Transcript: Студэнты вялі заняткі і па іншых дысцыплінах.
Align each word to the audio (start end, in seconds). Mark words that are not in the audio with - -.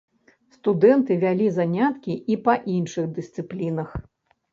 Студэнты 0.53 1.17
вялі 1.23 1.49
заняткі 1.57 2.15
і 2.37 2.37
па 2.47 2.55
іншых 2.77 3.05
дысцыплінах. 3.19 3.93